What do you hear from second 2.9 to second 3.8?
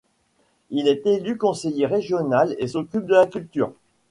de la culture.